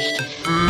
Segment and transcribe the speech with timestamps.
[0.00, 0.67] used to.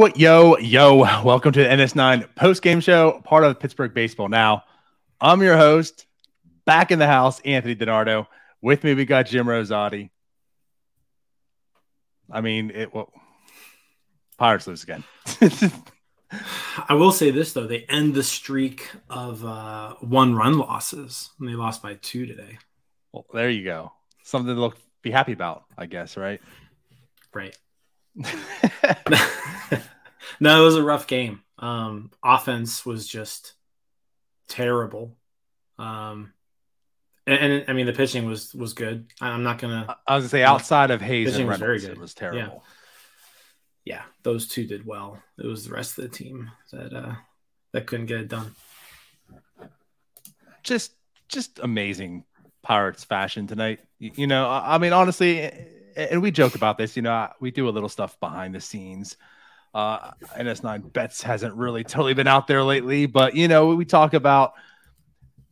[0.00, 1.22] Yo, yo, yo.
[1.22, 4.64] Welcome to the NS9 post game show, part of Pittsburgh Baseball Now.
[5.20, 6.06] I'm your host,
[6.64, 8.26] back in the house, Anthony DiNardo.
[8.62, 10.08] With me, we got Jim Rosati.
[12.30, 13.12] I mean, it well,
[14.38, 15.04] Pirates lose again.
[16.88, 21.28] I will say this though, they end the streak of uh, one run losses.
[21.38, 22.56] And they lost by two today.
[23.12, 23.92] Well, there you go.
[24.22, 26.40] Something to look be happy about, I guess, right?
[27.34, 27.54] Right.
[30.40, 31.42] no, it was a rough game.
[31.58, 33.54] Um, offense was just
[34.48, 35.16] terrible.
[35.78, 36.32] Um,
[37.26, 39.06] and, and, I mean the pitching was was good.
[39.20, 39.96] I'm not gonna.
[40.06, 41.90] I was gonna say outside of Hayes and was very good.
[41.90, 42.64] it was terrible.
[43.84, 43.96] Yeah.
[43.96, 45.22] yeah, those two did well.
[45.38, 47.14] It was the rest of the team that uh,
[47.72, 48.54] that couldn't get it done.
[50.62, 50.92] Just
[51.28, 52.24] just amazing
[52.62, 53.80] Pirates fashion tonight.
[53.98, 55.50] You, you know, I, I mean, honestly,
[55.96, 56.96] and we joke about this.
[56.96, 59.16] You know, we do a little stuff behind the scenes.
[59.72, 64.14] Uh, NS9 bets hasn't really totally been out there lately, but you know, we talk
[64.14, 64.54] about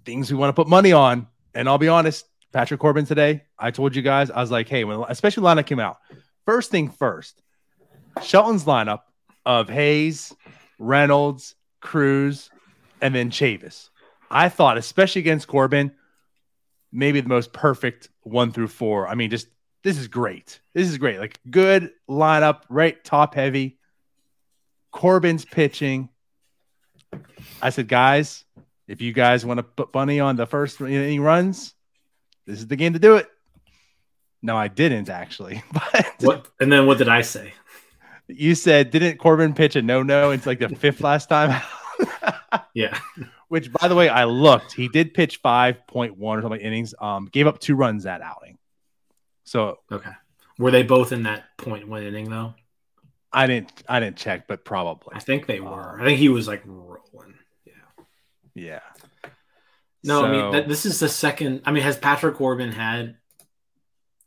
[0.05, 1.29] things we want to put money on.
[1.55, 4.85] And I'll be honest, Patrick Corbin today, I told you guys, I was like, hey,
[4.85, 5.99] when especially lineup came out,
[6.47, 7.43] first thing first,
[8.23, 9.01] Shelton's lineup
[9.45, 10.35] of Hayes,
[10.79, 12.51] Reynolds, Cruz,
[13.01, 13.91] and then Chavis.
[14.31, 15.93] I thought, especially against Corbin,
[16.93, 19.09] maybe the most perfect one through four.
[19.09, 19.49] I mean, just
[19.83, 20.61] this is great.
[20.75, 21.19] This is great.
[21.19, 23.03] Like good lineup, right?
[23.05, 23.78] Top heavy.
[24.91, 26.09] Corbin's pitching.
[27.63, 28.45] I said, guys,
[28.87, 31.75] if you guys want to put money on the first inning runs,
[32.47, 33.29] this is the game to do it.
[34.43, 35.63] No, I didn't actually.
[35.73, 36.49] But what?
[36.61, 37.53] And then what did I say?
[38.29, 40.31] You said didn't Corbin pitch a no no?
[40.31, 41.61] It's like the fifth last time.
[42.75, 42.99] yeah.
[43.49, 44.73] Which, by the way, I looked.
[44.73, 46.95] He did pitch five point one or something innings.
[47.01, 48.59] Um, gave up two runs that outing.
[49.45, 50.11] So okay,
[50.59, 52.55] were they both in that point one inning though?
[53.33, 55.15] I didn't I didn't check, but probably.
[55.15, 55.95] I think they were.
[55.95, 57.35] Um, I think he was like rolling.
[57.65, 57.73] Yeah.
[58.55, 58.81] Yeah.
[60.05, 61.63] No, so, I mean th- this is the second.
[61.65, 63.17] I mean, has Patrick Corbin had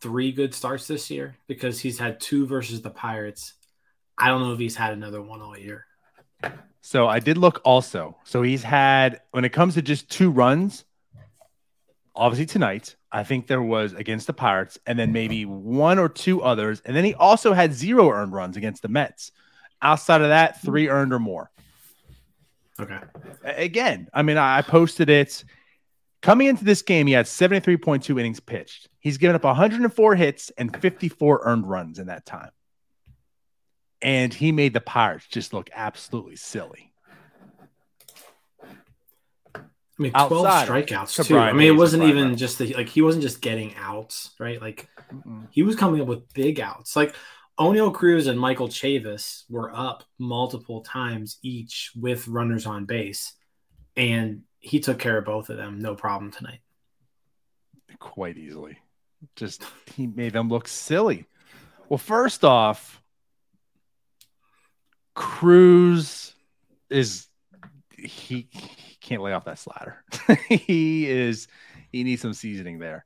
[0.01, 1.37] three good starts this year?
[1.47, 3.53] Because he's had two versus the Pirates.
[4.17, 5.85] I don't know if he's had another one all year.
[6.81, 8.17] So I did look also.
[8.23, 10.85] So he's had when it comes to just two runs,
[12.21, 12.95] obviously tonight.
[13.11, 16.81] I think there was against the Pirates, and then maybe one or two others.
[16.85, 19.31] And then he also had zero earned runs against the Mets.
[19.81, 21.49] Outside of that, three earned or more.
[22.79, 22.99] Okay.
[23.43, 25.43] Again, I mean, I posted it.
[26.21, 28.87] Coming into this game, he had 73.2 innings pitched.
[28.99, 32.51] He's given up 104 hits and 54 earned runs in that time.
[34.03, 36.90] And he made the Pirates just look absolutely silly.
[40.01, 41.37] I mean, twelve strikeouts too.
[41.37, 44.59] I mean, it wasn't even just the, like he wasn't just getting outs, right?
[44.59, 46.95] Like mm he was coming up with big outs.
[46.95, 47.13] Like
[47.59, 53.33] Oneil Cruz and Michael Chavis were up multiple times each with runners on base,
[53.95, 56.61] and he took care of both of them, no problem tonight.
[57.99, 58.77] Quite easily,
[59.35, 59.63] just
[59.93, 61.27] he made them look silly.
[61.89, 63.03] Well, first off,
[65.13, 66.33] Cruz
[66.89, 67.27] is
[67.97, 68.47] he
[69.01, 70.03] can't lay off that slider.
[70.47, 71.47] he is
[71.91, 73.05] he needs some seasoning there.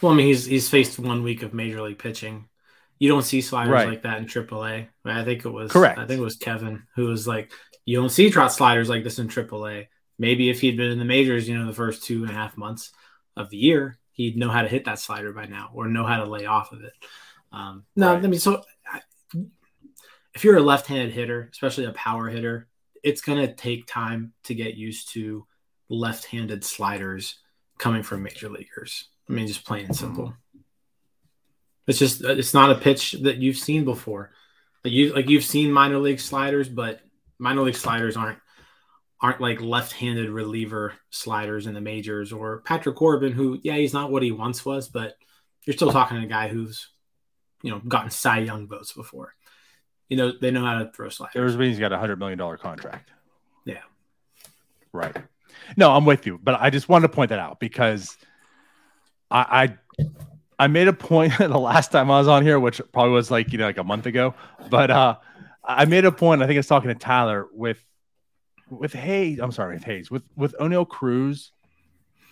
[0.00, 2.48] Well, I mean, he's he's faced one week of major league pitching.
[2.98, 3.88] You don't see sliders right.
[3.88, 4.88] like that in AAA.
[5.04, 5.98] I think it was correct.
[5.98, 7.52] I think it was Kevin who was like,
[7.84, 9.86] "You don't see trot sliders like this in AAA."
[10.18, 12.56] Maybe if he'd been in the majors, you know, the first two and a half
[12.56, 12.92] months
[13.36, 16.18] of the year, he'd know how to hit that slider by now or know how
[16.18, 16.92] to lay off of it.
[17.50, 18.24] Um, no, right.
[18.24, 18.62] I mean, so
[20.34, 22.68] if you're a left-handed hitter, especially a power hitter,
[23.02, 25.46] it's going to take time to get used to
[25.88, 27.38] left-handed sliders
[27.78, 29.08] coming from major leaguers.
[29.28, 30.26] I mean, just plain and simple.
[30.26, 30.60] Mm-hmm.
[31.88, 34.30] It's just uh, it's not a pitch that you've seen before.
[34.84, 37.00] Like you like you've seen minor league sliders, but
[37.38, 38.38] minor league sliders aren't
[39.20, 44.10] aren't like left-handed reliever sliders in the majors or Patrick Corbin, who yeah, he's not
[44.10, 45.14] what he once was, but
[45.64, 46.88] you're still talking to a guy who's
[47.62, 49.34] you know gotten Cy Young votes before
[50.08, 51.56] you know they know how to throw sliders.
[51.56, 53.10] There's he's got a hundred million dollar contract.
[53.64, 53.82] Yeah,
[54.92, 55.16] right.
[55.76, 58.16] No, I'm with you, but I just wanted to point that out because
[59.30, 60.08] I, I
[60.58, 63.52] I made a point the last time I was on here, which probably was like
[63.52, 64.34] you know like a month ago,
[64.70, 65.16] but uh,
[65.64, 66.42] I made a point.
[66.42, 67.82] I think I was talking to Tyler with
[68.68, 69.38] with Hayes.
[69.38, 71.52] I'm sorry, with Hayes with with Oneil Cruz.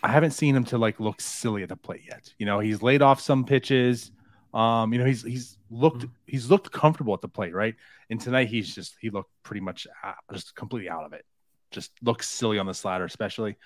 [0.02, 2.32] I haven't seen him to like look silly at the plate yet.
[2.38, 4.10] You know, he's laid off some pitches.
[4.52, 6.12] Um, you know, he's he's looked mm-hmm.
[6.26, 7.76] he's looked comfortable at the plate, right?
[8.08, 11.24] And tonight he's just he looked pretty much out, just completely out of it.
[11.70, 13.56] Just looks silly on the slider, especially.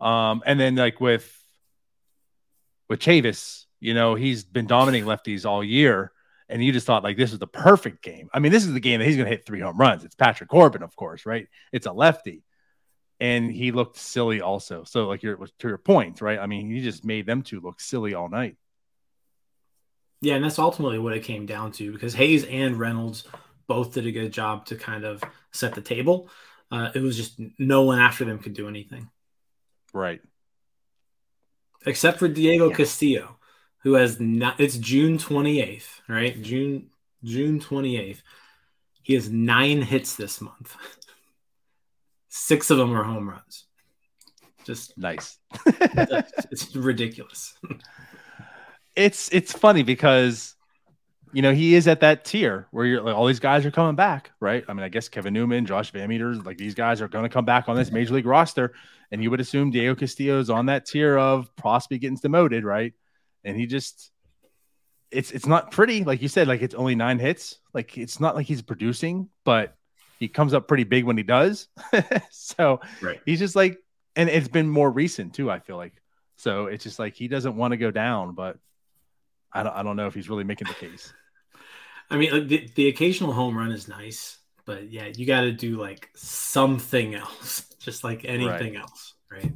[0.00, 1.34] Um, and then like with
[2.88, 6.12] with Chavis, you know, he's been dominating lefties all year,
[6.48, 8.28] and you just thought like this is the perfect game.
[8.32, 10.04] I mean, this is the game that he's going to hit three home runs.
[10.04, 11.48] It's Patrick Corbin, of course, right?
[11.72, 12.44] It's a lefty,
[13.18, 14.84] and he looked silly also.
[14.84, 16.38] So like your to your point, right?
[16.38, 18.56] I mean, he just made them two look silly all night.
[20.20, 23.24] Yeah, and that's ultimately what it came down to because Hayes and Reynolds
[23.66, 25.22] both did a good job to kind of
[25.52, 26.28] set the table.
[26.70, 29.08] Uh, it was just no one after them could do anything.
[29.92, 30.20] Right.
[31.86, 32.76] Except for Diego yeah.
[32.76, 33.38] Castillo
[33.82, 36.40] who has not it's June 28th, right?
[36.42, 36.90] June
[37.24, 38.22] June 28th.
[39.02, 40.76] He has nine hits this month.
[42.28, 43.64] Six of them are home runs.
[44.64, 45.38] Just nice.
[45.66, 47.54] it's ridiculous.
[48.98, 50.54] it's it's funny because
[51.32, 53.96] you know he is at that tier where you're like all these guys are coming
[53.96, 54.64] back, right?
[54.68, 57.44] I mean, I guess Kevin Newman, Josh VanMeter, like these guys are going to come
[57.44, 58.74] back on this major league roster,
[59.10, 62.92] and you would assume Diego Castillo is on that tier of possibly getting demoted, right?
[63.44, 64.10] and he just
[65.10, 68.34] it's it's not pretty like you said like it's only nine hits like it's not
[68.34, 69.74] like he's producing but
[70.18, 71.68] he comes up pretty big when he does
[72.30, 73.20] so right.
[73.24, 73.78] he's just like
[74.16, 75.94] and it's been more recent too i feel like
[76.36, 78.58] so it's just like he doesn't want to go down but
[79.52, 81.12] i don't, I don't know if he's really making the case
[82.10, 85.78] i mean the, the occasional home run is nice but yeah you got to do
[85.78, 88.82] like something else just like anything right.
[88.82, 89.52] else right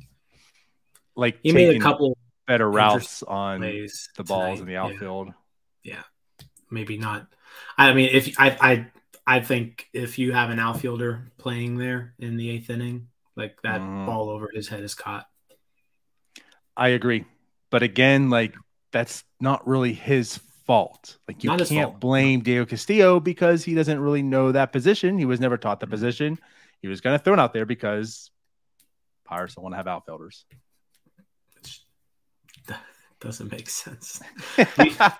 [1.17, 2.17] like he made a couple
[2.47, 3.89] better routes on the
[4.25, 4.61] balls tonight.
[4.61, 5.33] in the outfield.
[5.83, 5.94] Yeah.
[5.94, 6.47] yeah.
[6.71, 7.27] maybe not.
[7.77, 8.87] I mean, if I, I,
[9.27, 13.81] I think if you have an outfielder playing there in the eighth inning, like that
[13.81, 14.06] mm.
[14.06, 15.27] ball over his head is caught.
[16.77, 17.27] I agree,
[17.71, 18.55] but again, like
[18.93, 21.19] that's not really his fault.
[21.27, 25.19] Like you not can't blame Diego Castillo because he doesn't really know that position.
[25.19, 25.93] He was never taught the mm-hmm.
[25.93, 26.39] position.
[26.81, 28.31] He was going to throw it out there because
[29.25, 30.44] Pirates don't want to have outfielders
[33.21, 34.21] doesn't make sense.
[34.79, 35.15] we, I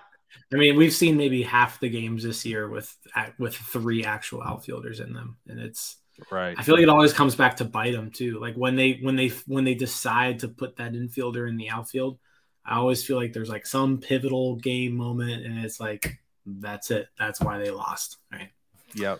[0.51, 2.95] mean, we've seen maybe half the games this year with
[3.39, 5.97] with three actual outfielders in them, and it's
[6.31, 6.55] right.
[6.57, 8.39] I feel like it always comes back to bite them too.
[8.39, 12.19] Like when they when they when they decide to put that infielder in the outfield,
[12.65, 17.07] I always feel like there's like some pivotal game moment, and it's like that's it.
[17.17, 18.17] That's why they lost.
[18.31, 18.49] Right.
[18.95, 19.19] Yep.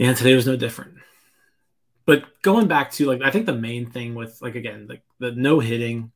[0.00, 0.94] And today was no different.
[2.04, 5.32] But going back to like, I think the main thing with like again, like the
[5.32, 6.12] no hitting,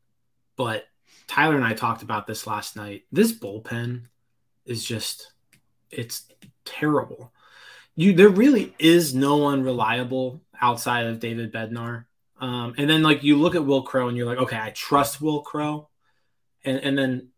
[0.56, 0.87] but
[1.26, 3.05] Tyler and I talked about this last night.
[3.12, 4.02] This bullpen
[4.64, 5.32] is just
[5.90, 6.26] it's
[6.64, 7.32] terrible.
[7.94, 12.06] You there really is no one reliable outside of David Bednar.
[12.43, 15.21] Um, and then like you look at Wil Crowe and you're like, okay, I trust
[15.21, 15.89] Wil Crowe.
[16.65, 17.29] And and then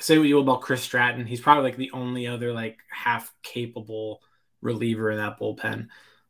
[0.00, 3.32] say what you will about Chris Stratton, he's probably like the only other like half
[3.42, 4.22] capable
[4.60, 5.86] reliever in that bullpen,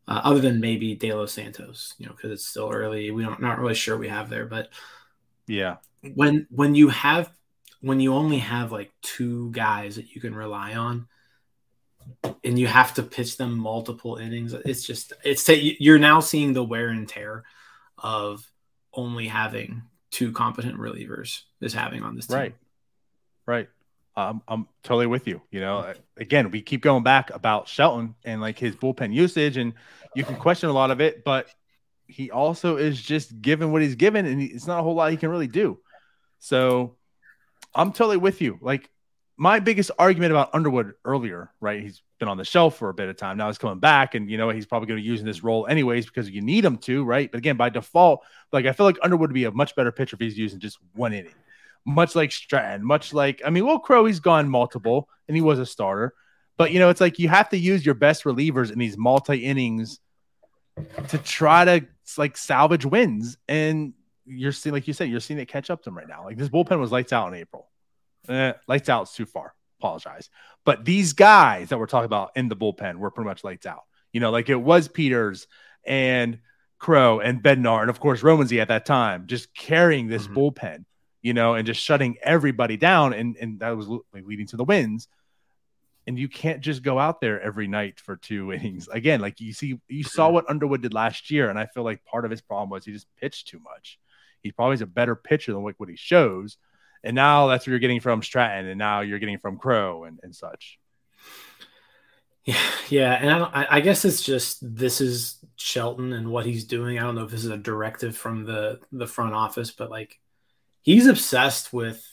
[0.07, 3.11] uh, other than maybe De Los Santos, you know, because it's still early.
[3.11, 4.69] We don't not really sure we have there, but
[5.47, 5.77] yeah,
[6.15, 7.31] when when you have
[7.81, 11.09] when you only have like two guys that you can rely on
[12.45, 16.65] and you have to pitch them multiple innings it's just it's you're now seeing the
[16.65, 17.45] wear and tear
[17.99, 18.51] of
[18.93, 22.37] only having two competent relievers is having on this team.
[22.37, 22.55] right
[23.47, 23.69] right
[24.17, 28.41] um, i'm totally with you you know again we keep going back about shelton and
[28.41, 29.75] like his bullpen usage and
[30.15, 31.49] you can question a lot of it but
[32.07, 35.17] he also is just given what he's given and it's not a whole lot he
[35.17, 35.79] can really do
[36.41, 36.97] so
[37.75, 38.59] I'm totally with you.
[38.61, 38.91] Like
[39.41, 41.83] my biggest argument about Underwood earlier, right?
[41.83, 43.39] He's been on the shelf for a bit of time.
[43.39, 45.67] Now he's coming back, and you know he's probably going to use in this role
[45.67, 47.31] anyways because you need him to, right?
[47.31, 48.21] But again, by default,
[48.53, 50.77] like I feel like Underwood would be a much better pitcher if he's using just
[50.95, 51.33] one inning,
[51.87, 55.59] much like Stratton, much like I mean, Wil Crowe, he's gone multiple, and he was
[55.59, 56.13] a starter.
[56.59, 59.47] But you know, it's like you have to use your best relievers in these multi
[59.47, 60.01] innings
[61.09, 61.87] to try to
[62.19, 63.39] like salvage wins.
[63.49, 63.95] And
[64.27, 66.27] you're seeing, like you said, you're seeing it catch up to them right now.
[66.27, 67.71] Like this bullpen was lights out in April.
[68.29, 69.55] Eh, lights out is too far.
[69.81, 70.29] Apologize.
[70.65, 73.85] But these guys that we're talking about in the bullpen were pretty much lights out.
[74.13, 75.47] You know, like it was Peters
[75.85, 76.39] and
[76.79, 80.37] Crowe and Bednar, and of course Roansy at that time, just carrying this mm-hmm.
[80.37, 80.85] bullpen,
[81.23, 85.09] you know, and just shutting everybody down, and and that was leading to the wins.
[86.07, 88.89] And you can't just go out there every night for two innings.
[88.89, 92.05] Again, like you see, you saw what Underwood did last year, and I feel like
[92.05, 93.99] part of his problem was he just pitched too much
[94.43, 96.57] He probably is a better pitcher than what he shows.
[97.03, 100.21] And now that's what you're getting from Stratton, and now you're getting from Crowe and,
[100.23, 100.79] and such.
[102.45, 106.99] Yeah, yeah, and I, I guess it's just this is Shelton and what he's doing.
[106.99, 110.19] I don't know if this is a directive from the the front office, but like
[110.83, 112.05] he's obsessed with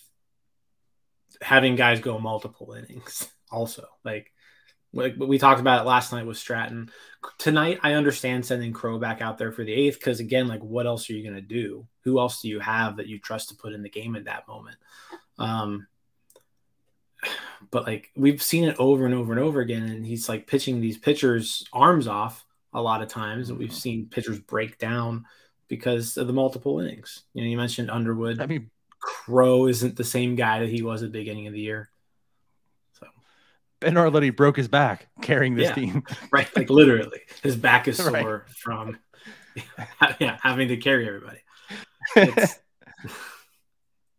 [1.41, 3.29] having guys go multiple innings.
[3.49, 4.33] Also, like
[4.93, 6.89] like we talked about it last night with Stratton.
[7.37, 10.85] Tonight, I understand sending Crowe back out there for the eighth because again, like what
[10.85, 11.85] else are you gonna do?
[12.01, 14.47] Who else do you have that you trust to put in the game at that
[14.47, 14.77] moment?
[15.37, 15.87] Um,
[17.71, 20.79] but like we've seen it over and over and over again, and he's like pitching
[20.79, 23.77] these pitchers' arms off a lot of times, and we've mm-hmm.
[23.77, 25.25] seen pitchers break down
[25.67, 27.23] because of the multiple innings.
[27.33, 28.39] You know, you mentioned Underwood.
[28.39, 31.59] I mean, Crowe isn't the same guy that he was at the beginning of the
[31.59, 31.89] year.
[33.79, 36.03] Ben Arletti broke his back carrying this yeah, team.
[36.31, 38.55] right, like literally, his back is sore right.
[38.55, 38.97] from
[40.19, 41.39] yeah having to carry everybody.
[42.15, 42.59] It's,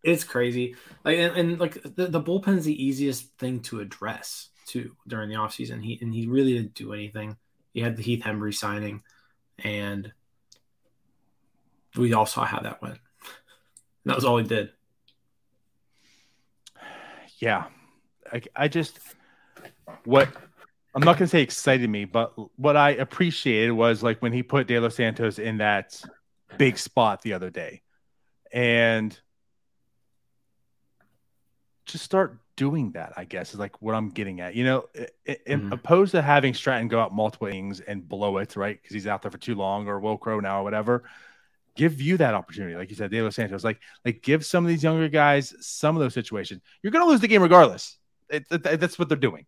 [0.02, 0.76] it's crazy.
[1.04, 5.36] Like and, and like the, the bullpen's the easiest thing to address too during the
[5.36, 5.82] offseason.
[5.82, 7.36] He and he really didn't do anything.
[7.72, 9.02] He had the Heath Hembree signing,
[9.58, 10.12] and
[11.96, 12.98] we all saw how that went.
[14.04, 14.70] that was all he did.
[17.40, 17.66] Yeah,
[18.32, 18.98] I, I just
[20.04, 20.28] what
[20.94, 24.66] I'm not gonna say excited me, but what I appreciated was like when he put
[24.66, 26.02] De Los Santos in that
[26.56, 27.82] big spot the other day,
[28.52, 29.18] and
[31.86, 34.54] just start doing that, I guess, is like what I'm getting at.
[34.54, 34.84] You know,
[35.26, 35.72] mm-hmm.
[35.72, 38.80] opposed to having Stratton go out multiple innings and blow it, right?
[38.80, 41.04] Because he's out there for too long or Wil Crowe now or whatever.
[41.76, 43.62] Give you that opportunity, like you said, De Los Santos.
[43.62, 46.60] Like, like give some of these younger guys some of those situations.
[46.82, 47.96] You're going to lose the game regardless.
[48.28, 49.46] It, it, that's what they're doing.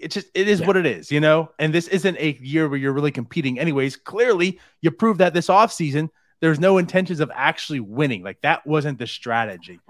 [0.00, 0.66] It's just it is yeah.
[0.66, 1.50] what it is, you know.
[1.58, 3.96] And this isn't a year where you're really competing, anyways.
[3.96, 8.22] Clearly, you proved that this offseason there's no intentions of actually winning.
[8.22, 9.80] Like that wasn't the strategy.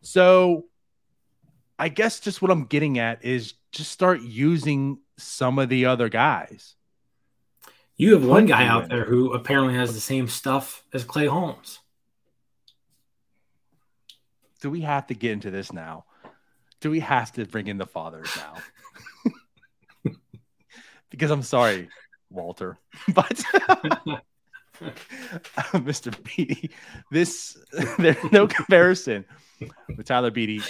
[0.00, 0.66] So
[1.78, 6.08] I guess just what I'm getting at is just start using some of the other
[6.08, 6.74] guys.
[7.96, 11.80] You have one guy out there who apparently has the same stuff as Clay Holmes.
[14.60, 16.04] Do we have to get into this now?
[16.80, 18.54] Do we have to bring in the fathers now?
[21.18, 21.88] Because I'm sorry,
[22.30, 22.78] Walter,
[23.14, 23.42] but
[24.80, 24.88] uh,
[25.74, 26.14] Mr.
[26.22, 26.70] Beede,
[27.10, 27.58] this
[27.98, 29.24] there's no comparison
[29.96, 30.62] with Tyler Beede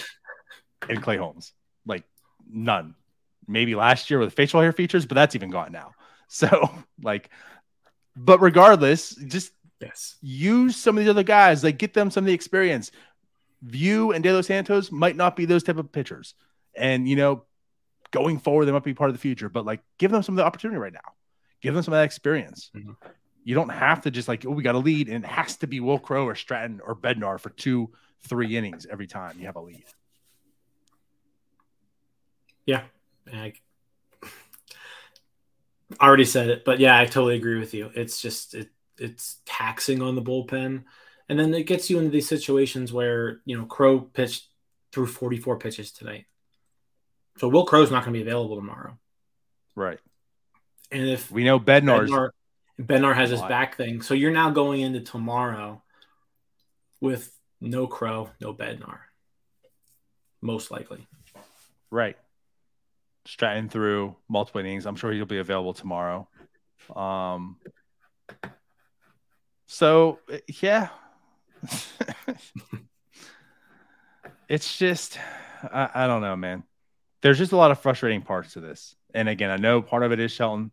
[0.88, 1.52] and Clay Holmes.
[1.86, 2.04] Like
[2.50, 2.94] none.
[3.46, 5.92] Maybe last year with facial hair features, but that's even gone now.
[6.28, 6.70] So
[7.02, 7.30] like,
[8.16, 11.62] but regardless, just yes, use some of these other guys.
[11.62, 12.90] Like get them some of the experience.
[13.62, 16.34] View and De Los Santos might not be those type of pitchers,
[16.74, 17.44] and you know,
[18.10, 19.48] going forward they might be part of the future.
[19.48, 21.12] But like, give them some of the opportunity right now.
[21.60, 22.70] Give them some of that experience.
[22.74, 22.92] Mm-hmm.
[23.44, 25.66] You don't have to just like, oh, we got a lead, and it has to
[25.66, 27.90] be Wil Crowe or Stratton or Bednar for two,
[28.26, 29.84] three innings every time you have a lead.
[32.66, 32.82] Yeah.
[33.32, 33.54] I
[36.00, 37.90] already said it, but yeah, I totally agree with you.
[37.94, 40.84] It's just it it's taxing on the bullpen.
[41.28, 44.48] And then it gets you into these situations where, you know, Crowe pitched
[44.92, 46.26] through 44 pitches tonight.
[47.38, 48.98] So Wil Crowe's not going to be available tomorrow.
[49.74, 50.00] Right.
[50.90, 52.30] And if we know Bednar's Bednar,
[52.80, 54.02] Bednar has his back thing.
[54.02, 55.82] So you're now going into tomorrow
[57.00, 58.98] with no Crowe, no Bednar.
[60.40, 61.06] Most likely.
[61.90, 62.16] Right.
[63.26, 64.86] Stratton through multiple innings.
[64.86, 66.28] I'm sure he'll be available tomorrow.
[66.94, 67.56] Um,
[69.66, 70.18] so
[70.62, 70.88] yeah,
[74.48, 75.18] it's just
[75.62, 76.62] I, I, don't know, man.
[77.22, 78.94] There's just a lot of frustrating parts to this.
[79.14, 80.70] And again, I know part of it is Shelton,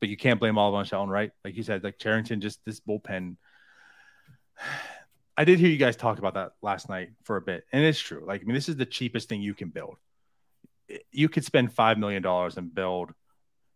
[0.00, 1.30] but you can't blame all of on Shelton, right?
[1.44, 3.36] Like you said, like Cherington, just this bullpen.
[5.36, 7.98] I did hear you guys talk about that last night for a bit, and it's
[7.98, 8.22] true.
[8.26, 9.96] Like, I mean, this is the cheapest thing you can build
[11.12, 13.12] you could spend five million dollars and build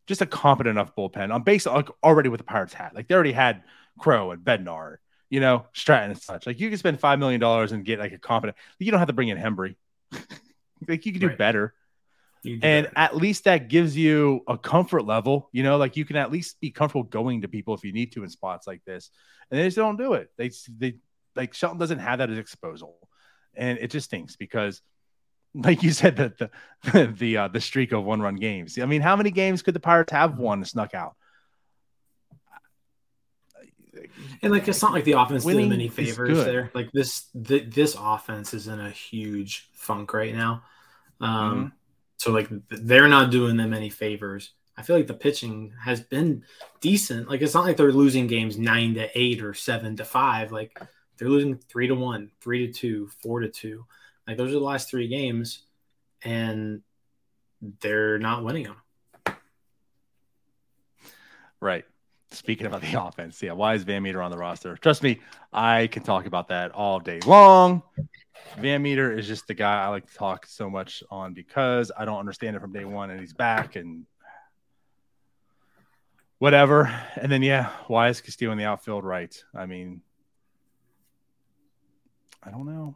[0.06, 1.32] just a competent enough bullpen.
[1.32, 2.94] I'm based like already with the Pirates hat.
[2.94, 3.62] Like they already had
[3.98, 4.96] Crowe and Bednar,
[5.30, 6.46] you know, Stratton and such.
[6.46, 8.56] Like you could spend five million dollars and get like a competent.
[8.78, 9.76] You don't have to bring in Hembree.
[10.88, 11.38] like you could do right.
[11.38, 11.74] better.
[12.62, 16.30] And at least that gives you a comfort level, you know, like you can at
[16.30, 19.10] least be comfortable going to people if you need to in spots like this.
[19.50, 20.30] And they just don't do it.
[20.36, 20.98] They they
[21.34, 22.96] like Shelton doesn't have that at disposal.
[23.54, 24.82] And it just stinks because
[25.54, 26.50] like you said, that the
[27.18, 28.78] the uh, the streak of one run games.
[28.78, 31.14] I mean, how many games could the Pirates have won snuck out?
[34.42, 36.70] And like it's not like the offense did them any favors there.
[36.74, 40.64] Like this th- this offense is in a huge funk right now.
[41.20, 41.66] Um, mm-hmm.
[42.24, 44.54] So like they're not doing them any favors.
[44.78, 46.42] I feel like the pitching has been
[46.80, 47.28] decent.
[47.28, 50.50] Like it's not like they're losing games nine to eight or seven to five.
[50.50, 50.80] Like
[51.18, 53.84] They're losing three to one, three to two, four to two.
[54.26, 55.64] Like those are the last three games,
[56.22, 56.80] and
[57.82, 58.68] they're not winning
[59.26, 59.36] them.
[61.60, 61.84] Right.
[62.30, 64.78] Speaking about the offense, yeah, why is Van Meter on the roster?
[64.78, 65.20] Trust me,
[65.52, 67.82] I can talk about that all day long.
[68.58, 72.04] Van Meter is just the guy I like to talk so much on because I
[72.04, 74.06] don't understand it from day one, and he's back and
[76.38, 76.94] whatever.
[77.16, 79.04] And then yeah, why is Castillo in the outfield?
[79.04, 79.34] Right.
[79.54, 80.02] I mean,
[82.42, 82.94] I don't know.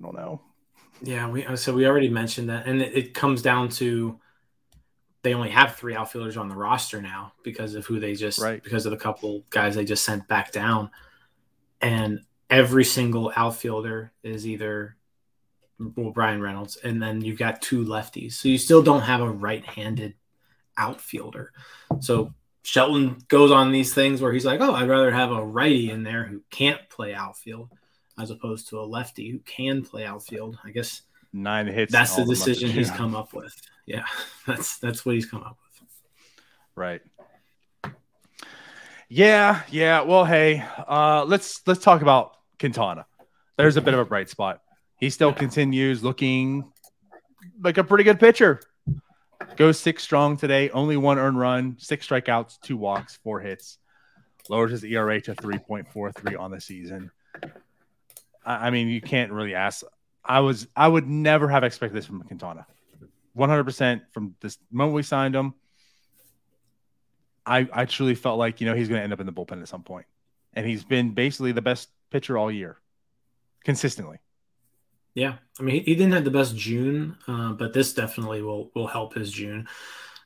[0.00, 0.40] I don't know.
[1.02, 4.18] Yeah, we uh, so we already mentioned that, and it, it comes down to
[5.22, 8.62] they only have three outfielders on the roster now because of who they just right.
[8.62, 10.90] because of the couple guys they just sent back down,
[11.80, 12.20] and
[12.50, 14.96] every single outfielder is either
[15.78, 19.30] well Bryan Reynolds, and then you've got two lefties, so you still don't have a
[19.30, 20.14] right-handed
[20.76, 21.52] outfielder.
[22.00, 25.90] So Shelton goes on these things where he's like, "Oh, I'd rather have a righty
[25.90, 27.70] in there who can't play outfield."
[28.18, 30.58] as opposed to a lefty who can play outfield.
[30.64, 31.02] I guess
[31.32, 31.92] nine hits.
[31.92, 33.54] That's the decision he's come up with.
[33.86, 34.04] Yeah,
[34.46, 35.88] that's that's what he's come up with.
[36.74, 37.02] Right.
[39.08, 40.02] Yeah, yeah.
[40.02, 43.06] Well, hey, uh, let's let's talk about Quintana.
[43.56, 44.62] There's a bit of a bright spot.
[44.98, 46.72] He still continues looking
[47.62, 48.60] like a pretty good pitcher.
[49.56, 53.78] Goes six strong today, only one earned run, six strikeouts, two walks, four hits.
[54.48, 57.10] Lowers his ERA to 3.43 on the season.
[58.44, 59.84] I mean, you can't really ask.
[60.24, 62.66] I was, I would never have expected this from Quintana.
[63.36, 65.54] 100% from this moment we signed him.
[67.44, 69.60] I, I truly felt like, you know, he's going to end up in the bullpen
[69.60, 70.06] at some point.
[70.54, 72.78] And he's been basically the best pitcher all year,
[73.64, 74.18] consistently.
[75.14, 75.34] Yeah.
[75.58, 79.14] I mean, he, didn't have the best June, uh, but this definitely will, will help
[79.14, 79.66] his June.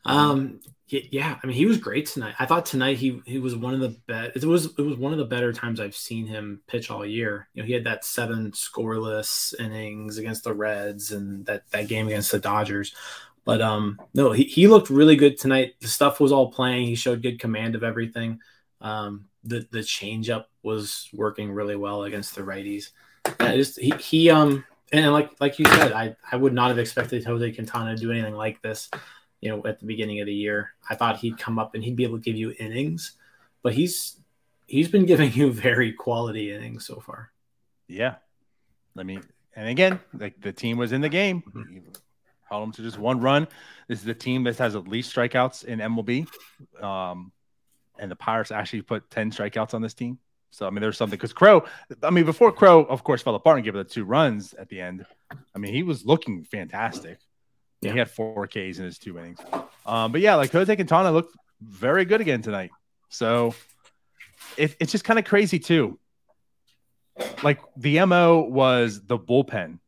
[0.04, 2.34] Um, yeah, I mean, he was great tonight.
[2.38, 4.36] I thought tonight he he was one of the best.
[4.36, 7.48] It was it was one of the better times I've seen him pitch all year.
[7.54, 12.08] You know, he had that seven scoreless innings against the Reds and that that game
[12.08, 12.94] against the Dodgers.
[13.44, 15.74] But um, no, he, he looked really good tonight.
[15.80, 16.86] The stuff was all playing.
[16.86, 18.40] He showed good command of everything.
[18.80, 22.90] Um, the the changeup was working really well against the righties.
[23.40, 26.78] Yeah, just he he um and like like you said, I I would not have
[26.78, 28.88] expected Jose Quintana to do anything like this
[29.42, 30.70] you know, at the beginning of the year.
[30.88, 33.18] I thought he'd come up and he'd be able to give you innings,
[33.62, 34.16] but he's
[34.66, 37.32] he's been giving you very quality innings so far.
[37.88, 38.14] Yeah.
[38.96, 39.22] I mean,
[39.54, 41.42] and again, like the team was in the game.
[41.54, 41.78] Mm-hmm.
[42.48, 43.48] Held them to just one run.
[43.88, 46.28] This is the team that has at least strikeouts in MLB.
[46.82, 47.32] Um,
[48.02, 50.18] and the Pirates actually put 10 strikeouts on this team.
[50.50, 51.64] So I mean, there's something because Crowe,
[52.02, 54.68] I mean, before Crowe, of course, fell apart and gave it the two runs at
[54.68, 55.06] the end.
[55.54, 57.18] I mean, he was looking fantastic.
[57.80, 57.92] Yeah.
[57.92, 59.38] He had four Ks in his two innings.
[59.86, 62.70] Um, but yeah, like Jose Quintana looked very good again tonight.
[63.08, 63.54] So
[64.58, 65.98] it, it's just kind of crazy too.
[67.42, 69.78] Like the MO was the bullpen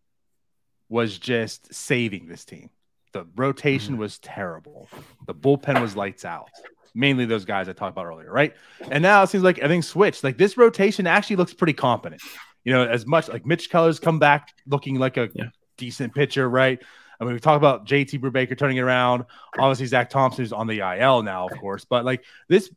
[0.88, 2.70] was just saving this team.
[3.12, 4.00] The rotation mm-hmm.
[4.00, 4.88] was terrible.
[5.26, 6.48] The bullpen was lights out.
[6.94, 8.54] Mainly those guys I talked about earlier, right?
[8.90, 10.22] And now it seems like everything switched.
[10.22, 12.22] Like this rotation actually looks pretty competent.
[12.62, 15.46] You know, as much like Mitch Keller's come back looking like a yeah.
[15.76, 16.80] decent pitcher, right?
[17.20, 19.24] I mean, we talk about JT Brubaker turning it around.
[19.58, 22.70] Obviously, Zach Thompson is on the IL now, of course, but like this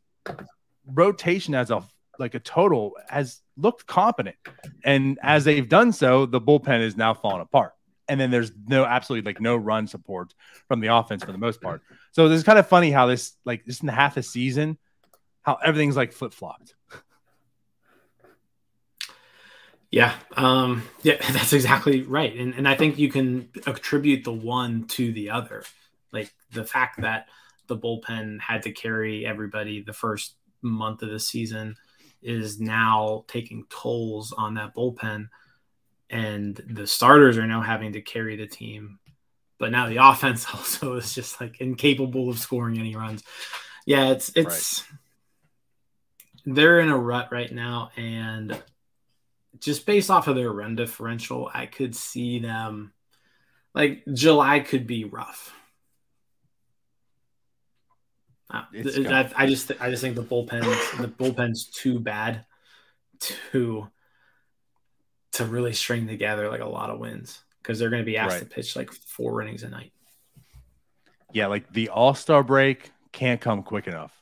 [0.86, 1.82] rotation as a
[2.18, 4.36] like a total has looked competent,
[4.84, 7.72] and as they've done so, the bullpen is now falling apart.
[8.10, 10.32] And then there's no absolutely like no run support
[10.66, 11.82] from the offense for the most part.
[12.18, 14.76] So is kind of funny how this like this in half a season,
[15.42, 16.74] how everything's like flip flopped.
[19.92, 24.88] Yeah, um, yeah, that's exactly right, and and I think you can attribute the one
[24.88, 25.62] to the other,
[26.10, 27.28] like the fact that
[27.68, 31.76] the bullpen had to carry everybody the first month of the season
[32.20, 35.28] is now taking tolls on that bullpen,
[36.10, 38.98] and the starters are now having to carry the team,
[39.58, 43.22] but now the offense also is just like incapable of scoring any runs.
[43.86, 44.84] Yeah, it's it's
[46.46, 46.54] right.
[46.54, 48.60] they're in a rut right now, and
[49.60, 52.92] just based off of their run differential, I could see them
[53.74, 55.54] like July could be rough.
[58.50, 60.62] Uh, I, I, just I just think the bullpen
[60.98, 62.46] the bullpen's too bad
[63.20, 63.88] to
[65.32, 68.34] to really string together like a lot of wins because they're going to be asked
[68.34, 68.40] right.
[68.40, 69.92] to pitch like four innings a night.
[71.32, 74.14] Yeah, like the All Star break can't come quick enough.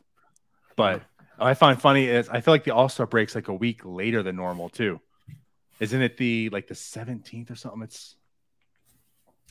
[0.77, 1.03] But
[1.39, 4.23] I find funny is I feel like the All Star break's like a week later
[4.23, 5.01] than normal too.
[5.79, 7.83] Isn't it the like the 17th or something?
[7.83, 8.17] It's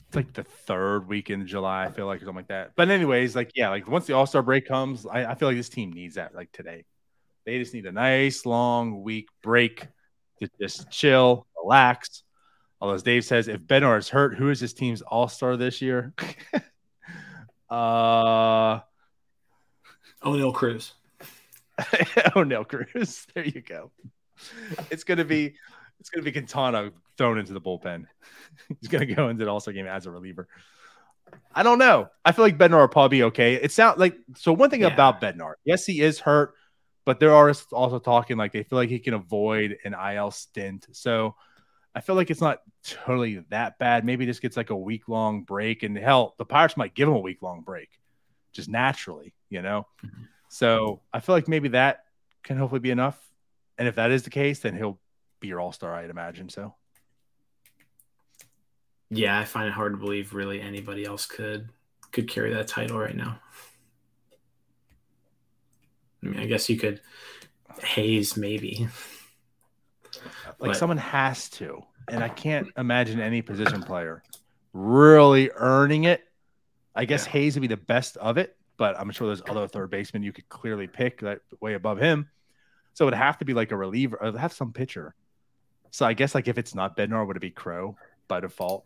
[0.08, 2.72] it's like the third week in July, I feel like, or something like that.
[2.76, 5.56] But anyways, like yeah, like once the All Star break comes, I, I, feel like
[5.56, 6.84] this team needs that like today.
[7.44, 9.86] They just need a nice long week break
[10.40, 12.22] to just chill, relax.
[12.80, 15.80] Although, as Dave says, if Bednar is hurt, who is his team's all star this
[15.80, 16.12] year?
[17.70, 18.80] uh,
[20.22, 20.92] Oneil Cruz.
[21.78, 23.26] Oneil Cruz.
[23.34, 23.90] There you go.
[24.90, 25.54] It's gonna be
[25.98, 28.06] it's gonna be Quintana thrown into the bullpen.
[28.80, 30.48] He's gonna go into the All Star game as a reliever.
[31.54, 32.08] I don't know.
[32.24, 33.54] I feel like Bednar will probably be okay.
[33.54, 34.52] It sounds like so.
[34.52, 34.88] One thing yeah.
[34.88, 36.54] about Bednar, yes, he is hurt,
[37.06, 40.86] but there are also talking like they feel like he can avoid an IL stint.
[40.92, 41.34] So
[41.96, 44.04] I feel like it's not totally that bad.
[44.04, 47.14] Maybe this gets like a week long break, and hell, the Pirates might give him
[47.14, 47.88] a week long break,
[48.52, 49.86] just naturally, you know.
[50.04, 50.24] Mm-hmm.
[50.50, 52.04] So I feel like maybe that
[52.42, 53.18] can hopefully be enough.
[53.78, 55.00] And if that is the case, then he'll
[55.40, 56.50] be your all star, I'd imagine.
[56.50, 56.74] So
[59.08, 61.70] yeah, I find it hard to believe really anybody else could
[62.12, 63.38] could carry that title right now.
[66.22, 67.00] I mean, I guess you could
[67.82, 68.86] Hayes maybe.
[70.58, 74.22] Like but, someone has to, and I can't imagine any position player
[74.76, 76.22] really earning it.
[76.94, 77.32] I guess yeah.
[77.32, 80.32] Hayes would be the best of it, but I'm sure there's other third basemen you
[80.32, 82.28] could clearly pick that way above him.
[82.94, 85.14] So it would have to be like a reliever, or have some pitcher.
[85.90, 87.96] So I guess like if it's not Bednar, would it be Crowe
[88.28, 88.84] by default?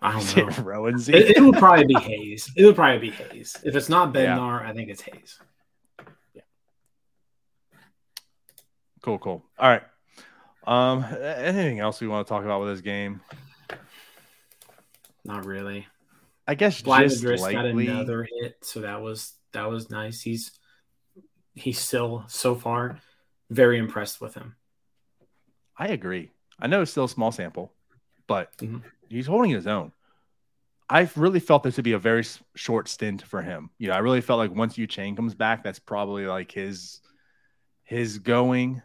[0.00, 0.86] I don't know.
[0.86, 2.52] It, it, would probably be Hayes.
[2.56, 3.56] It would probably be Hayes.
[3.64, 4.70] If it's not Bednar, yeah.
[4.70, 5.40] I think it's Hayes.
[9.08, 9.44] Cool, cool.
[9.58, 9.82] All right.
[10.66, 13.22] Um, anything else we want to talk about with this game?
[15.24, 15.86] Not really.
[16.46, 16.86] I guess just
[17.42, 17.86] likely...
[17.86, 20.20] got another hit, so that was that was nice.
[20.20, 20.52] He's
[21.54, 23.00] he's still so far
[23.50, 24.56] very impressed with him.
[25.76, 26.30] I agree.
[26.60, 27.72] I know it's still a small sample,
[28.26, 29.92] but mm-hmm he's holding his own.
[30.90, 33.70] I really felt this to be a very short stint for him.
[33.78, 37.00] You know, I really felt like once Yu Chang comes back, that's probably like his
[37.84, 38.82] his going.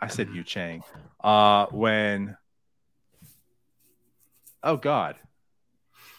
[0.00, 0.82] I said Yu Chang.
[1.22, 2.36] Uh when
[4.62, 5.16] oh God.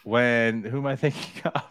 [0.04, 1.64] When who am I thinking of?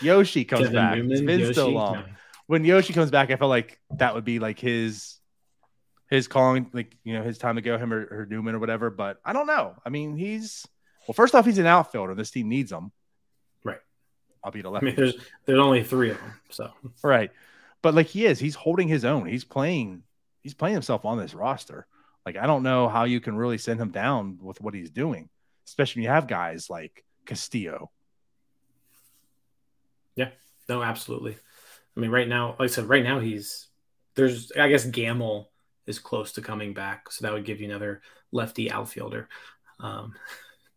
[0.00, 0.96] Yoshi comes Kevin back.
[0.96, 1.94] Newman, it's been Yoshi, so long.
[1.94, 2.04] No.
[2.46, 5.18] When Yoshi comes back, I felt like that would be like his
[6.10, 8.90] his calling, like you know, his time to go, him or, or Newman or whatever.
[8.90, 9.74] But I don't know.
[9.84, 10.66] I mean, he's
[11.08, 11.14] well.
[11.14, 12.14] First off, he's an outfielder.
[12.14, 12.92] This team needs him.
[13.64, 13.78] Right.
[14.44, 14.82] I'll be the left.
[14.82, 15.14] I mean, there's
[15.46, 16.70] there's only three of them, so
[17.02, 17.30] right.
[17.80, 19.26] But like he is, he's holding his own.
[19.26, 20.02] He's playing.
[20.42, 21.86] He's playing himself on this roster.
[22.26, 25.28] Like I don't know how you can really send him down with what he's doing,
[25.66, 27.90] especially when you have guys like Castillo.
[30.16, 30.30] Yeah.
[30.68, 31.36] No, absolutely.
[31.96, 33.68] I mean, right now, like I said, right now he's
[34.14, 35.50] there's I guess Gamel
[35.86, 37.10] is close to coming back.
[37.10, 39.28] So that would give you another lefty outfielder.
[39.80, 40.14] Um,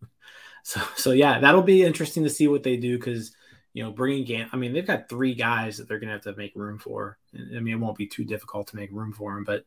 [0.64, 3.36] so, so yeah, that'll be interesting to see what they do because
[3.76, 4.50] you know bringing Gam.
[4.52, 7.18] I mean, they've got three guys that they're gonna have to make room for.
[7.36, 9.66] I mean, it won't be too difficult to make room for them, but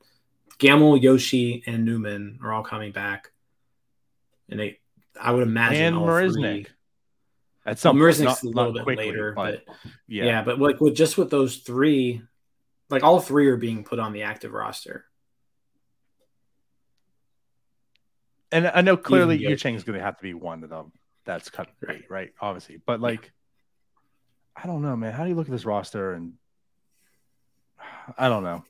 [0.58, 3.30] Gamel, Yoshi, and Newman are all coming back,
[4.48, 4.80] and they.
[5.20, 6.66] I would imagine and all Marisnick.
[6.66, 6.74] Three,
[7.66, 9.74] at some well, point, a little bit quickly, later, but, but
[10.06, 10.24] yeah.
[10.24, 12.22] yeah, but like with just with those three,
[12.88, 15.04] like all three are being put on the active roster.
[18.50, 20.92] and I know clearly Yu Chang is going to have to be one of them.
[21.24, 22.32] That's cut right, right?
[22.40, 23.32] Obviously, but like,
[24.62, 25.12] I don't know, man.
[25.12, 26.34] How do you look at this roster and
[28.18, 28.64] I don't know.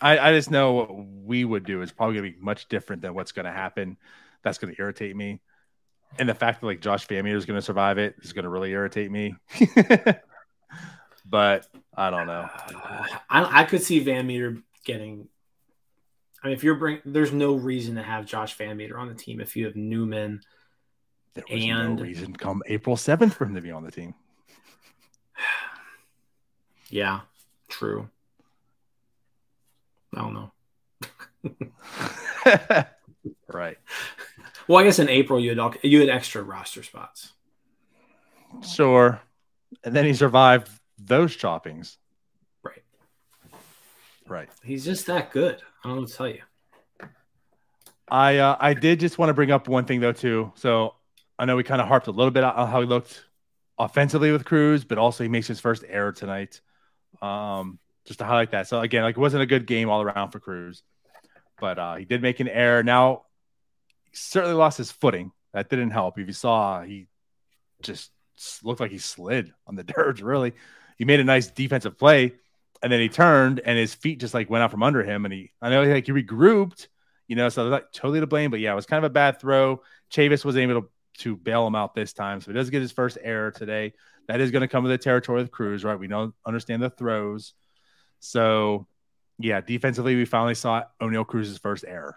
[0.00, 3.02] I, I just know what we would do is probably going to be much different
[3.02, 3.96] than what's going to happen.
[4.42, 5.40] That's going to irritate me,
[6.18, 8.48] and the fact that like Josh Van is going to survive it is going to
[8.48, 9.34] really irritate me.
[11.26, 12.48] but I don't know.
[12.74, 15.28] Uh, I, I could see Van Meter getting
[16.42, 19.40] I mean, if you're bring, there's no reason to have Josh VanMeter on the team
[19.40, 20.40] if you have Newman.
[21.34, 24.14] There was and, no reason come April seventh for him to be on the team.
[26.90, 27.20] Yeah,
[27.68, 28.08] true.
[30.14, 30.52] I don't know.
[33.48, 33.78] right.
[34.66, 37.32] Well, I guess in April you had you had extra roster spots.
[38.62, 39.20] Sure,
[39.84, 41.96] and then he survived those choppings.
[42.62, 42.82] Right.
[44.28, 44.48] Right.
[44.64, 45.62] He's just that good.
[45.84, 46.42] I don't know to tell you.
[48.10, 50.52] I uh, I did just want to bring up one thing though too.
[50.56, 50.94] So
[51.38, 53.24] I know we kind of harped a little bit on how he looked
[53.78, 56.60] offensively with Cruz, but also he makes his first error tonight.
[57.22, 58.66] Um, just to highlight that.
[58.66, 60.82] So again, like it wasn't a good game all around for Cruz,
[61.60, 62.82] but uh, he did make an error.
[62.82, 63.22] Now
[64.04, 65.32] he certainly lost his footing.
[65.52, 66.18] That didn't help.
[66.18, 67.06] If you saw, he
[67.82, 68.10] just
[68.62, 70.20] looked like he slid on the dirt.
[70.20, 70.54] Really,
[70.96, 72.34] he made a nice defensive play
[72.82, 75.34] and then he turned and his feet just like went out from under him and
[75.34, 76.88] he I know like he regrouped,
[77.28, 79.40] you know, so like totally to blame, but yeah, it was kind of a bad
[79.40, 79.82] throw.
[80.12, 82.40] Chavis was able to, to bail him out this time.
[82.40, 83.92] So he does get his first error today.
[84.28, 85.98] That is going to come with the territory of Cruz, right?
[85.98, 87.54] We don't understand the throws.
[88.20, 88.86] So,
[89.38, 92.16] yeah, defensively, we finally saw Oneil Cruz's first error.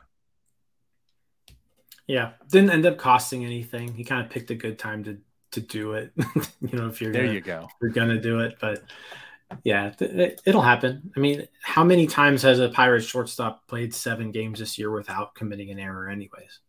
[2.05, 3.93] Yeah, didn't end up costing anything.
[3.93, 5.17] He kind of picked a good time to
[5.51, 6.11] to do it.
[6.61, 7.67] you know, if you're there, gonna, you go.
[7.81, 8.83] You're gonna do it, but
[9.63, 11.11] yeah, th- it'll happen.
[11.15, 15.35] I mean, how many times has a Pirates shortstop played seven games this year without
[15.35, 16.59] committing an error, anyways?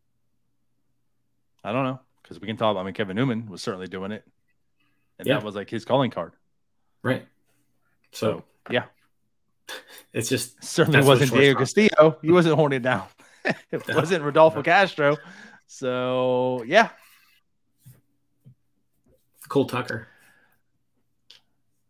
[1.63, 2.77] I don't know because we can talk.
[2.77, 4.25] I mean, Kevin Newman was certainly doing it,
[5.19, 5.35] and Yeah.
[5.35, 6.33] that was like his calling card.
[7.03, 7.27] Right.
[8.13, 8.85] So So, yeah,
[10.13, 12.19] it's just certainly wasn't Diego Castillo.
[12.23, 13.07] He wasn't horning down.
[13.45, 13.97] it No.
[13.97, 14.63] wasn't Rodolfo No.
[14.63, 15.17] Castro.
[15.67, 16.91] So, yeah,
[19.49, 20.07] Cole Tucker.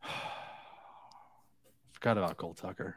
[1.93, 2.97] forgot about Cole Tucker.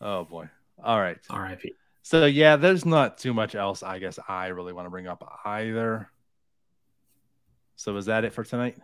[0.00, 0.48] Oh boy.
[0.82, 1.18] All right.
[1.30, 1.74] R.I.P.
[2.02, 5.40] So yeah, there's not too much else I guess I really want to bring up
[5.44, 6.10] either.
[7.76, 8.76] So is that it for tonight?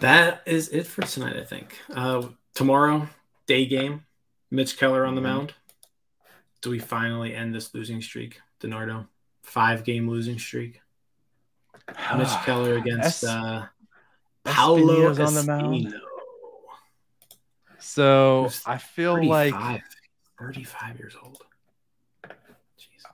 [0.00, 1.76] That is it for tonight, I think.
[1.92, 3.08] Uh, tomorrow,
[3.46, 4.04] day game.
[4.50, 5.24] Mitch Keller on the Mhm.
[5.24, 5.54] mound.
[6.60, 9.06] Do we finally end this losing streak, Donardo?
[9.42, 10.80] Five game losing streak.
[12.16, 13.66] Mitch Keller against uh,
[14.44, 15.94] Paolo Espino's on the mound.
[17.78, 19.80] So I feel like 35,
[20.38, 21.42] 35 years old.
[22.24, 22.34] Jeez.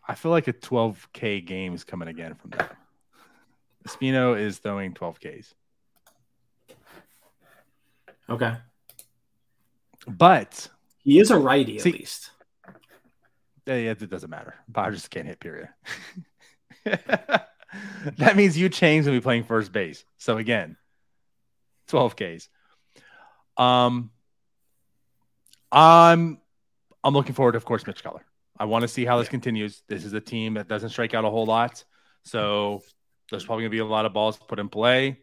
[0.09, 2.77] I feel like a 12k game is coming again from that.
[3.87, 5.55] Espino is throwing 12ks,
[8.29, 8.57] Okay.
[10.09, 10.69] but
[11.05, 12.31] He is a righty See- at least.
[13.67, 14.55] Yeah, it doesn't matter.
[14.69, 15.69] Bob just can't hit, period.
[16.85, 20.05] that means you change when be playing first base.
[20.19, 20.77] So again,
[21.89, 22.49] 12 Ks.
[23.57, 24.11] Um
[25.73, 26.39] I'm
[27.03, 28.25] I'm looking forward to, of course, Mitch Keller.
[28.59, 29.31] I want to see how this Yeah.
[29.33, 29.83] continues.
[29.89, 31.85] This is a team that doesn't strike out a whole lot.
[32.23, 32.83] So
[33.31, 35.19] there's probably gonna be a lot of balls put in play.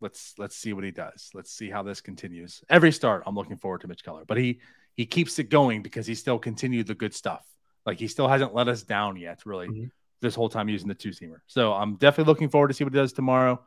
[0.00, 1.30] Let's let's see what he does.
[1.34, 2.62] Let's see how this continues.
[2.68, 4.60] Every start, I'm looking forward to Mitch Keller, but he
[4.94, 7.46] he keeps it going because he still continued the good stuff.
[7.84, 9.90] Like he still hasn't let us down yet, really, Mhm.
[10.20, 11.40] this whole time using the two seamer.
[11.46, 13.64] So I'm definitely looking forward to see what he does tomorrow.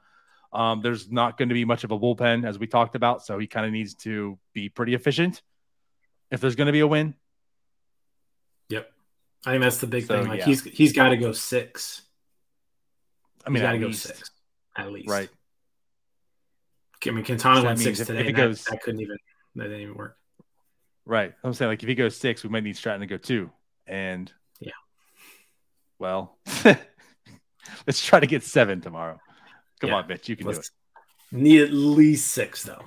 [0.51, 3.37] Um, there's not going to be much of a bullpen as we talked about, so
[3.37, 5.43] he kind of needs to be pretty efficient
[6.31, 7.13] if there's going to be a win.
[8.69, 8.91] Yep.
[9.45, 10.27] I think that's the big So, thing.
[10.29, 10.45] Like yeah.
[10.45, 12.01] he's he's got to go six.
[13.45, 14.31] I mean, he's got to go least, six
[14.77, 15.09] at least.
[15.09, 15.29] right?
[17.05, 18.21] I mean, Quintana So went six if- today.
[18.21, 19.17] if it goes- that, that couldn't even.
[19.55, 20.15] That didn't even work.
[21.05, 21.33] Right.
[21.43, 23.49] I'm saying like if he goes six, we might need Stratton to go two,
[23.87, 24.71] and Yeah.
[25.97, 26.37] well,
[27.87, 29.19] let's try to get seven tomorrow.
[29.79, 29.95] Come Yeah.
[29.97, 30.69] on, bitch, you can do it.
[31.31, 32.83] Need at least six though.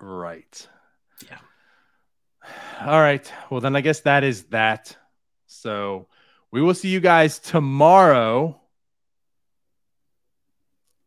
[0.00, 0.66] Right.
[1.28, 1.38] Yeah.
[2.80, 3.30] All right.
[3.50, 4.96] Well, then I guess that is that.
[5.46, 6.08] So
[6.50, 8.59] we will see you guys tomorrow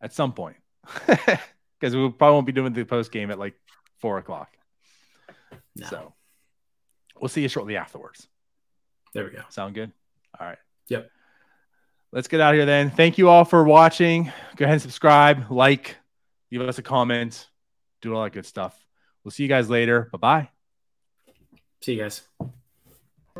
[0.04, 0.56] at some point
[1.06, 3.54] because we probably won't be doing the post game at like
[3.98, 4.50] four o'clock.
[5.74, 5.86] No.
[5.88, 6.12] So
[7.18, 8.28] we'll see you shortly afterwards.
[9.14, 9.42] There we go.
[9.48, 9.90] Sound good?
[10.38, 10.58] All right.
[10.88, 11.10] Yep.
[12.12, 12.90] Let's get out of here then.
[12.90, 14.30] Thank you all for watching.
[14.56, 15.96] Go ahead and subscribe, like,
[16.50, 17.48] give us a comment,
[18.02, 18.78] do all that good stuff.
[19.24, 20.10] We'll see you guys later.
[20.12, 20.48] Bye bye.
[21.80, 22.08] See you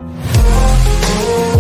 [0.01, 1.54] guys.